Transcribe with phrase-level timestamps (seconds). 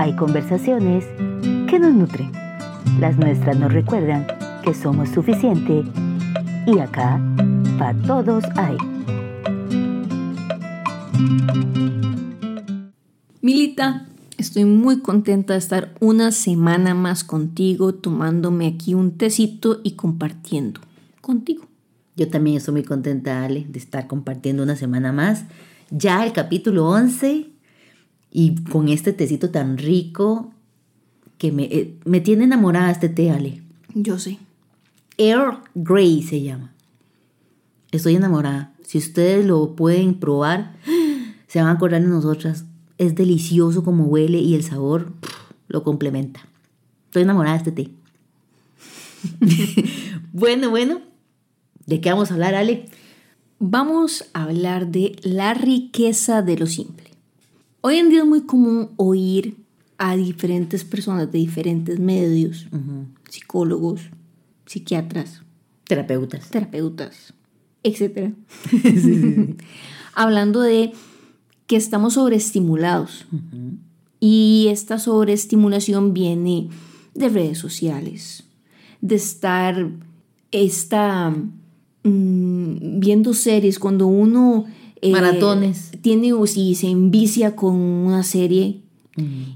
[0.00, 1.04] hay conversaciones
[1.68, 2.32] que nos nutren.
[3.00, 4.26] Las nuestras nos recuerdan
[4.64, 5.84] que somos suficiente
[6.66, 7.20] y acá
[7.78, 8.78] para todos hay.
[13.42, 14.06] Milita,
[14.38, 20.80] estoy muy contenta de estar una semana más contigo, tomándome aquí un tecito y compartiendo
[21.20, 21.66] contigo.
[22.16, 25.44] Yo también estoy muy contenta, Ale, de estar compartiendo una semana más.
[25.90, 27.59] Ya el capítulo 11
[28.30, 30.52] y con este tecito tan rico
[31.38, 33.62] que me, eh, me tiene enamorada este té, Ale.
[33.94, 34.38] Yo sé.
[35.16, 36.72] Earl Grey se llama.
[37.92, 38.72] Estoy enamorada.
[38.82, 40.76] Si ustedes lo pueden probar,
[41.46, 42.64] se van a acordar de nosotras.
[42.98, 45.12] Es delicioso como huele y el sabor
[45.68, 46.40] lo complementa.
[47.06, 47.90] Estoy enamorada de este té.
[50.32, 51.00] bueno, bueno.
[51.86, 52.88] ¿De qué vamos a hablar, Ale?
[53.58, 57.09] Vamos a hablar de la riqueza de lo simple.
[57.82, 59.56] Hoy en día es muy común oír
[59.96, 62.66] a diferentes personas de diferentes medios,
[63.28, 64.02] psicólogos,
[64.66, 65.42] psiquiatras,
[65.84, 67.32] terapeutas, terapeutas,
[67.82, 68.32] etc.
[70.14, 70.92] Hablando de
[71.66, 73.26] que estamos sobreestimulados.
[74.18, 76.68] Y esta sobreestimulación viene
[77.14, 78.44] de redes sociales,
[79.00, 79.90] de estar
[80.50, 81.30] esta,
[82.02, 84.66] mm, viendo series cuando uno
[85.02, 85.92] eh, Maratones.
[86.02, 88.82] Tiene o si se envicia con una serie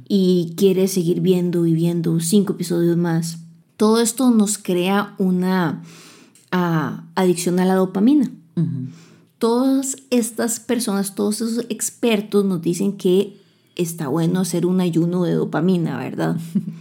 [0.09, 3.39] y quiere seguir viendo y viendo cinco episodios más.
[3.77, 5.83] Todo esto nos crea una
[6.53, 8.31] ah, adicción a la dopamina.
[9.39, 13.37] Todas estas personas, todos esos expertos nos dicen que
[13.77, 16.39] está bueno hacer un ayuno de dopamina, ¿verdad?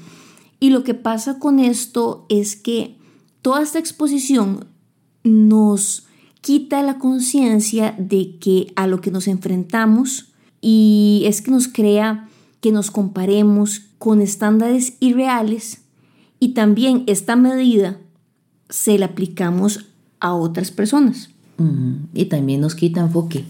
[0.60, 2.98] y lo que pasa con esto es que
[3.42, 4.68] toda esta exposición
[5.24, 6.06] nos
[6.44, 12.28] quita la conciencia de que a lo que nos enfrentamos y es que nos crea
[12.60, 15.84] que nos comparemos con estándares irreales
[16.42, 17.98] y también esta medida
[18.68, 19.86] se la aplicamos
[20.20, 21.30] a otras personas.
[22.14, 23.46] Y también nos quita enfoque.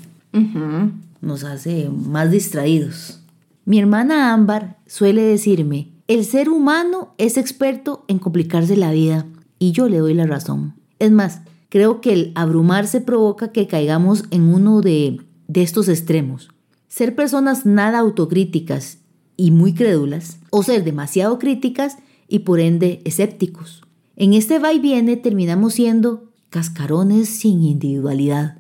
[1.19, 3.21] Nos hace más distraídos.
[3.65, 9.25] Mi hermana Ámbar suele decirme, el ser humano es experto en complicarse la vida
[9.57, 10.75] y yo le doy la razón.
[10.99, 11.41] Es más,
[11.73, 15.21] Creo que el abrumarse provoca que caigamos en uno de,
[15.55, 16.49] estos extremos.
[16.87, 18.99] Ser personas nada autocríticas
[19.37, 21.97] y muy crédulas, o ser demasiado críticas
[22.27, 23.81] y por ende escépticos.
[24.15, 28.59] En este va y viene terminamos siendo cascarones sin individualidad.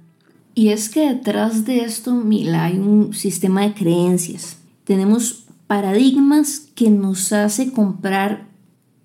[0.55, 4.57] Y es que detrás de esto, Mila, hay un sistema de creencias.
[4.85, 8.47] Tenemos paradigmas que nos hace comprar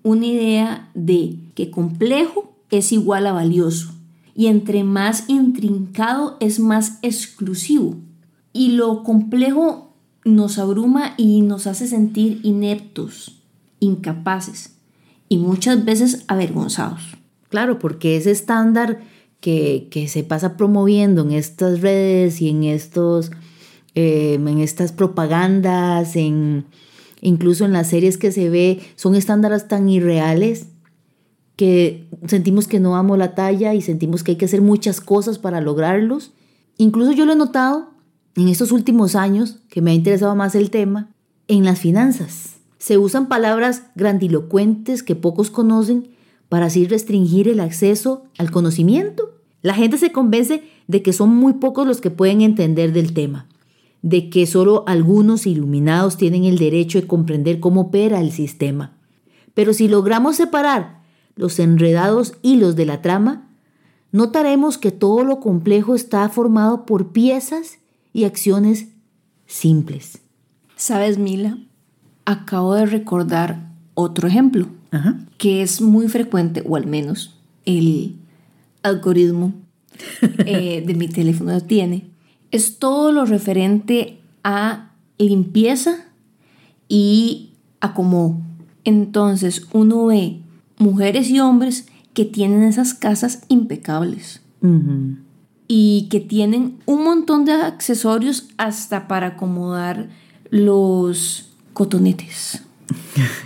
[0.01, 3.98] una idea de que complejo es igual a valioso
[4.39, 7.97] y entre más intrincado es más exclusivo.
[8.53, 13.41] Y lo complejo nos abruma y nos hace sentir ineptos,
[13.81, 14.77] incapaces
[15.27, 17.01] y muchas veces avergonzados.
[17.49, 19.01] Claro, porque ese estándar
[19.41, 23.31] que, se pasa promoviendo en estas redes y en, estos,
[23.93, 26.63] em, en estas propagandas, en,
[27.19, 30.67] incluso en las series que se ve, son estándares tan irreales
[31.59, 35.39] que sentimos que no amo la talla y sentimos que hay que hacer muchas cosas
[35.39, 36.31] para lograrlos.
[36.77, 37.89] Incluso yo lo he notado
[38.37, 41.09] en estos últimos años que me ha interesado más el tema,
[41.49, 42.55] en las finanzas.
[42.77, 46.11] Se usan palabras grandilocuentes que pocos conocen
[46.47, 49.35] para así restringir el acceso al conocimiento.
[49.61, 53.47] La gente se convence de que son muy pocos los que pueden entender del tema,
[54.01, 58.93] de que solo algunos iluminados tienen el derecho de comprender cómo opera el sistema.
[59.53, 60.98] Pero si logramos separar
[61.39, 63.47] los enredados hilos de la trama,
[64.11, 67.79] notaremos que todo lo complejo está formado por piezas
[68.11, 68.89] y acciones
[69.47, 70.19] simples.
[70.75, 71.57] ¿Sabes, Mila?
[72.25, 74.67] Acabo de recordar otro ejemplo
[75.37, 78.17] que es muy frecuente, o al menos el
[78.83, 79.53] algoritmo
[80.45, 82.09] eh, de mi teléfono tiene.
[82.51, 86.07] Es todo lo referente a limpieza
[86.89, 88.41] y a cómo
[88.83, 90.41] entonces uno ve
[90.79, 94.41] mujeres y hombres que tienen esas casas impecables.
[95.67, 100.09] Y que tienen un montón de accesorios hasta para acomodar
[100.49, 102.63] los cotonetes.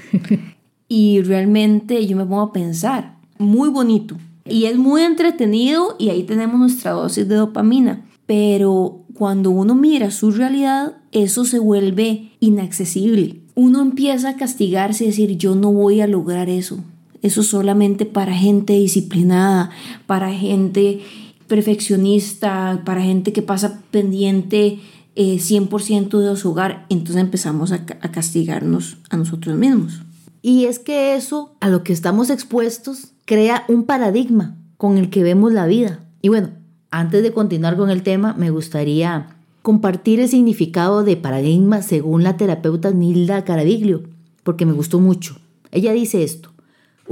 [0.88, 4.18] y realmente yo me pongo a pensar, muy bonito.
[4.46, 8.06] Y es muy entretenido y ahí tenemos nuestra dosis de dopamina.
[8.26, 13.42] Pero cuando uno mira su realidad, eso se vuelve inaccesible.
[13.56, 16.84] Uno empieza a castigarse y decir, yo no voy a lograr eso
[17.24, 19.72] eso solamente para gente disciplinada,
[20.06, 21.02] para gente
[21.48, 24.80] perfeccionista, para gente que pasa pendiente
[25.16, 30.02] 100% de su hogar, entonces empezamos a, a castigarnos a nosotros mismos.
[30.42, 35.24] Y es que eso, a lo que estamos expuestos, crea un paradigma con el que
[35.24, 36.00] vemos la vida.
[36.22, 36.50] Y bueno,
[36.92, 42.36] antes de continuar con el tema, me gustaría compartir el significado de paradigma según la
[42.36, 44.04] terapeuta Nilda Caraviglio,
[44.44, 45.38] porque me gustó mucho.
[45.72, 46.53] Ella dice esto,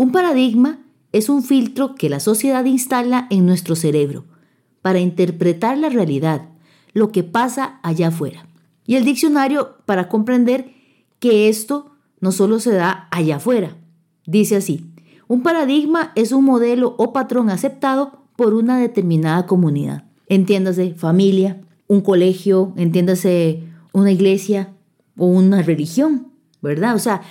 [0.02, 0.80] un paradigma
[1.12, 4.26] es un filtro que la sociedad instala en nuestro cerebro
[4.82, 6.50] para interpretar la realidad,
[6.94, 8.48] lo que pasa allá afuera.
[8.88, 10.74] Y el diccionario para comprender
[11.20, 13.78] que esto no solo se da allá afuera.
[14.26, 14.92] Dice así,
[15.28, 20.06] un paradigma es un modelo o patrón aceptado por una determinada comunidad.
[20.26, 24.74] Entiéndase familia, un colegio, entiéndase una iglesia
[25.16, 26.31] o una religión,
[26.62, 26.96] ¿verdad?
[26.96, 27.22] O sea,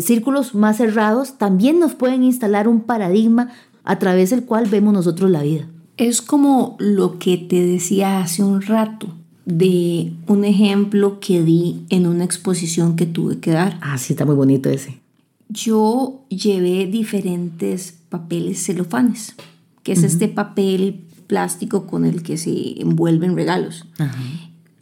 [0.00, 3.50] círculos más cerrados también nos pueden instalar un paradigma
[3.84, 5.66] a través del cual vemos nosotros la vida.
[5.96, 9.08] Es como lo que te decía hace un rato
[9.44, 13.78] de un ejemplo que di en una exposición que tuve que dar.
[13.82, 15.00] Ah, sí, está muy bonito ese.
[15.48, 19.34] Yo llevé diferentes papeles celofanes,
[19.82, 23.86] que es este papel plástico con el que se envuelven regalos.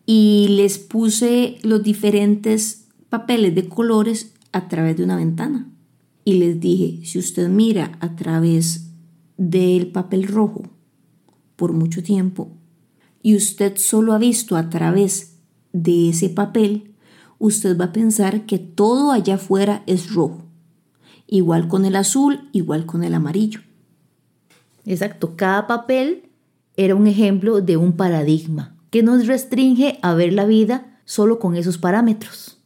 [0.05, 5.70] Y les puse los diferentes papeles de colores a través de una ventana.
[6.25, 8.90] Y les dije, si usted mira a través
[9.37, 10.62] del papel rojo,
[11.58, 12.52] por mucho tiempo
[13.20, 15.34] y usted solo ha visto a través
[15.72, 16.94] de ese papel,
[17.38, 20.44] usted va a pensar que todo allá afuera es rojo.
[21.26, 23.61] Igual con el azul, igual con el amarillo.
[24.87, 26.31] Exacto, cada papel
[26.76, 31.56] era un ejemplo de un paradigma que nos restringe a ver la vida solo con
[31.56, 32.57] esos parámetros.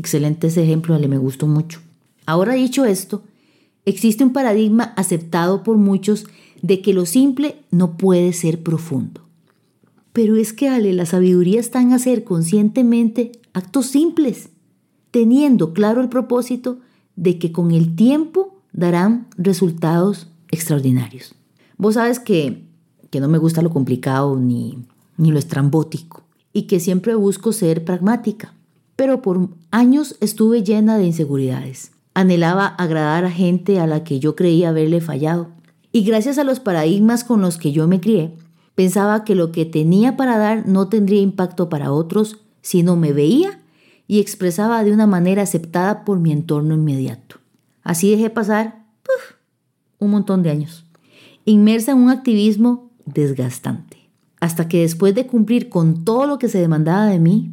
[0.00, 1.78] Excelente ese ejemplo, le me gustó mucho.
[2.24, 3.22] Ahora dicho esto,
[3.84, 6.24] existe un paradigma aceptado por muchos
[6.62, 9.20] de que lo simple no puede ser profundo.
[10.14, 14.48] Pero es que, Ale, la sabiduría está en hacer conscientemente actos simples,
[15.10, 16.78] teniendo claro el propósito
[17.16, 21.34] de que con el tiempo darán resultados extraordinarios.
[21.76, 22.64] Vos sabes que,
[23.10, 24.78] que no me gusta lo complicado ni,
[25.18, 26.22] ni lo estrambótico
[26.54, 28.54] y que siempre busco ser pragmática.
[28.96, 31.92] Pero por años estuve llena de inseguridades.
[32.14, 35.48] Anhelaba agradar a gente a la que yo creía haberle fallado
[35.92, 38.36] y gracias a los paradigmas con los que yo me crié,
[38.74, 43.12] pensaba que lo que tenía para dar no tendría impacto para otros si no me
[43.12, 43.60] veía
[44.06, 47.36] y expresaba de una manera aceptada por mi entorno inmediato.
[47.82, 48.84] Así dejé pasar
[49.98, 50.84] un montón de años,
[51.44, 54.08] inmersa en un activismo desgastante,
[54.40, 57.52] hasta que después de cumplir con todo lo que se demandaba de mí,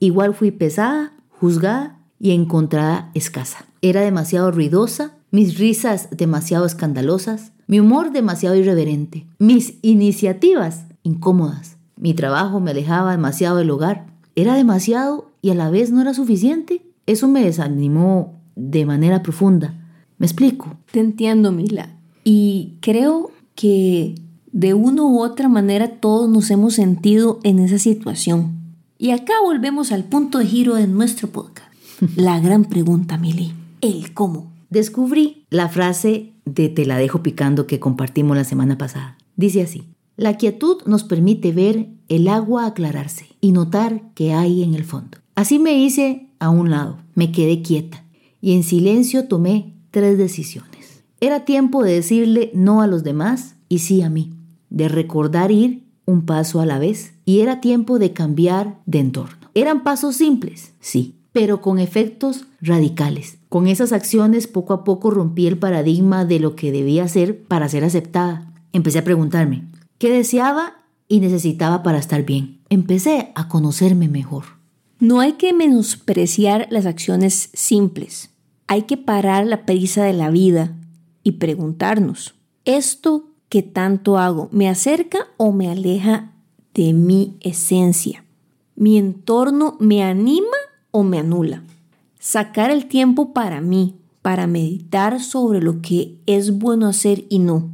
[0.00, 3.66] igual fui pesada, juzgada y encontrada escasa.
[3.82, 12.14] Era demasiado ruidosa, mis risas demasiado escandalosas, mi humor demasiado irreverente, mis iniciativas incómodas, mi
[12.14, 16.82] trabajo me alejaba demasiado del hogar, era demasiado y a la vez no era suficiente.
[17.06, 19.74] Eso me desanimó de manera profunda.
[20.18, 20.76] ¿Me explico?
[20.90, 21.90] Te entiendo, Mila.
[22.24, 24.14] Y creo que
[24.52, 28.63] de una u otra manera todos nos hemos sentido en esa situación.
[29.04, 31.70] Y acá volvemos al punto de giro de nuestro podcast.
[32.16, 33.52] La gran pregunta, Mili,
[33.82, 34.50] el cómo.
[34.70, 39.18] Descubrí la frase de Te la dejo picando que compartimos la semana pasada.
[39.36, 39.82] Dice así,
[40.16, 45.18] la quietud nos permite ver el agua aclararse y notar qué hay en el fondo.
[45.34, 48.02] Así me hice a un lado, me quedé quieta
[48.40, 51.02] y en silencio tomé tres decisiones.
[51.20, 54.32] Era tiempo de decirle no a los demás y sí a mí,
[54.70, 59.48] de recordar ir un paso a la vez y era tiempo de cambiar de entorno.
[59.54, 63.38] Eran pasos simples, sí, pero con efectos radicales.
[63.48, 67.68] Con esas acciones poco a poco rompí el paradigma de lo que debía ser para
[67.68, 68.52] ser aceptada.
[68.72, 69.64] Empecé a preguntarme,
[69.98, 70.74] ¿qué deseaba
[71.08, 72.60] y necesitaba para estar bien?
[72.68, 74.44] Empecé a conocerme mejor.
[75.00, 78.30] No hay que menospreciar las acciones simples.
[78.66, 80.76] Hay que parar la prisa de la vida
[81.22, 82.34] y preguntarnos,
[82.64, 86.32] ¿esto que tanto hago me acerca o me aleja
[86.74, 88.24] de mi esencia?
[88.74, 90.56] ¿Mi entorno me anima
[90.90, 91.62] o me anula.
[92.18, 97.70] Sacar el tiempo para mí, para meditar sobre lo que es bueno hacer y no.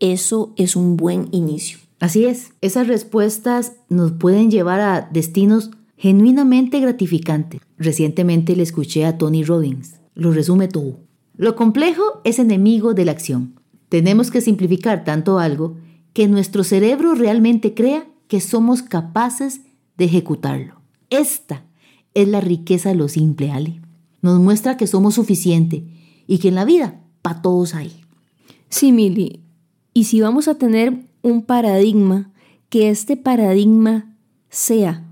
[0.00, 1.78] Eso es un buen inicio.
[2.00, 7.60] Así es, esas respuestas nos pueden llevar a destinos genuinamente gratificantes.
[7.78, 10.00] Recientemente le escuché a Tony Robbins.
[10.16, 10.98] Lo resume todo.
[11.36, 13.59] Lo complejo es enemigo de la acción.
[13.90, 15.76] Tenemos que simplificar tanto algo
[16.14, 19.60] que nuestro cerebro realmente crea que somos capaces
[19.98, 20.80] de ejecutarlo.
[21.10, 21.64] Esta
[22.14, 23.82] es la riqueza de lo simple, Ale.
[24.22, 25.84] Nos muestra que somos suficiente
[26.26, 27.92] y que en la vida para todos hay.
[28.70, 29.40] Sí, Mili.
[29.92, 32.30] Y si vamos a tener un paradigma,
[32.70, 34.14] que este paradigma
[34.48, 35.04] sea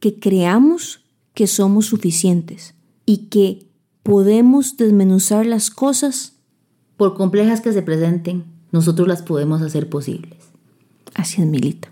[0.00, 2.74] que creamos que somos suficientes
[3.06, 3.66] y que
[4.02, 6.34] podemos desmenuzar las cosas.
[7.00, 10.50] Por complejas que se presenten, nosotros las podemos hacer posibles.
[11.14, 11.88] Así es, Milita.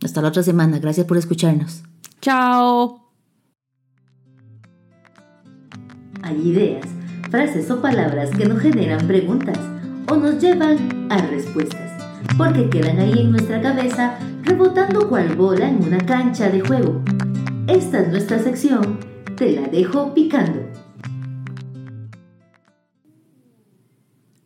[0.00, 0.78] Hasta la otra semana.
[0.78, 1.82] Gracias por escucharnos.
[2.20, 3.00] Chao.
[6.22, 6.86] Hay ideas,
[7.32, 9.58] frases o palabras que nos generan preguntas
[10.08, 12.00] o nos llevan a respuestas,
[12.36, 17.02] porque quedan ahí en nuestra cabeza rebotando cual bola en una cancha de juego.
[17.66, 19.00] Esta es nuestra sección,
[19.36, 20.60] te la dejo picando.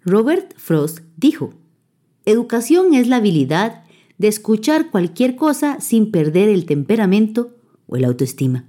[0.04, 1.54] Robert Frost dijo,
[2.24, 3.82] Educación es la habilidad
[4.18, 7.56] de escuchar cualquier cosa sin perder el temperamento
[7.86, 8.64] o el autoestima.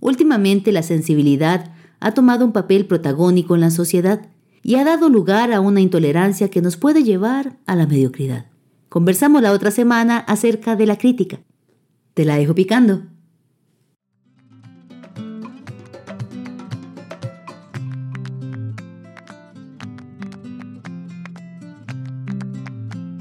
[0.00, 4.28] Últimamente la sensibilidad ha tomado un papel protagónico en la sociedad
[4.62, 8.46] y ha dado lugar a una intolerancia que nos puede llevar a la mediocridad.
[8.88, 11.40] Conversamos la otra semana acerca de la crítica.
[12.14, 13.02] Te la dejo picando.